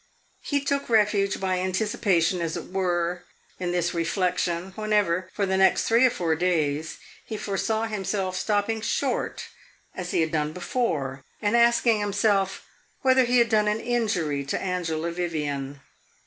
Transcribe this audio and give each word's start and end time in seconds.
He 0.41 0.61
took 0.61 0.89
refuge 0.89 1.39
by 1.39 1.59
anticipation, 1.59 2.41
as 2.41 2.57
it 2.57 2.71
were, 2.73 3.23
in 3.59 3.71
this 3.71 3.93
reflection, 3.93 4.71
whenever, 4.75 5.29
for 5.31 5.45
the 5.45 5.57
next 5.57 5.83
three 5.83 6.07
or 6.07 6.09
four 6.09 6.33
days, 6.35 6.97
he 7.27 7.37
foresaw 7.37 7.83
himself 7.85 8.35
stopping 8.35 8.81
short, 8.81 9.49
as 9.93 10.09
he 10.09 10.21
had 10.21 10.31
done 10.31 10.53
before, 10.53 11.23
and 11.39 11.55
asking 11.55 11.99
himself 11.99 12.65
whether 13.03 13.25
he 13.25 13.37
had 13.37 13.49
done 13.49 13.67
an 13.67 13.79
injury 13.79 14.43
to 14.45 14.59
Angela 14.59 15.11
Vivian. 15.11 15.81